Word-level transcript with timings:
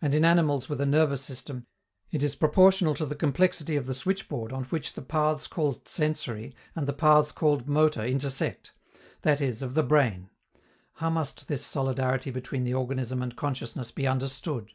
And 0.00 0.14
in 0.14 0.24
animals 0.24 0.70
with 0.70 0.80
a 0.80 0.86
nervous 0.86 1.20
system, 1.22 1.66
it 2.10 2.22
is 2.22 2.34
proportional 2.34 2.94
to 2.94 3.04
the 3.04 3.14
complexity 3.14 3.76
of 3.76 3.84
the 3.84 3.92
switchboard 3.92 4.54
on 4.54 4.64
which 4.64 4.94
the 4.94 5.02
paths 5.02 5.46
called 5.46 5.86
sensory 5.86 6.54
and 6.74 6.86
the 6.88 6.94
paths 6.94 7.30
called 7.30 7.68
motor 7.68 8.02
intersect 8.02 8.72
that 9.20 9.42
is, 9.42 9.60
of 9.60 9.74
the 9.74 9.82
brain. 9.82 10.30
How 10.94 11.10
must 11.10 11.46
this 11.46 11.62
solidarity 11.62 12.30
between 12.30 12.64
the 12.64 12.72
organism 12.72 13.20
and 13.20 13.36
consciousness 13.36 13.92
be 13.92 14.06
understood? 14.06 14.70